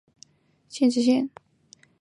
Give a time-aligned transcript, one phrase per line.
[0.03, 0.29] 授福
[0.67, 1.29] 清县知县。